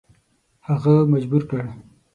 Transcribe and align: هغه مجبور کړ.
هغه 0.67 0.95
مجبور 1.11 1.43
کړ. 1.49 1.63